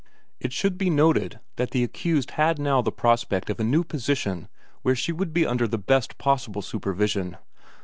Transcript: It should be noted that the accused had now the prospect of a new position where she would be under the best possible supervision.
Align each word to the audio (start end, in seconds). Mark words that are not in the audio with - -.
It 0.39 0.51
should 0.51 0.79
be 0.79 0.89
noted 0.89 1.39
that 1.57 1.69
the 1.69 1.83
accused 1.83 2.31
had 2.31 2.57
now 2.57 2.81
the 2.81 2.91
prospect 2.91 3.51
of 3.51 3.59
a 3.59 3.63
new 3.63 3.83
position 3.83 4.47
where 4.81 4.95
she 4.95 5.11
would 5.11 5.31
be 5.31 5.45
under 5.45 5.67
the 5.67 5.77
best 5.77 6.17
possible 6.17 6.63
supervision. 6.63 7.37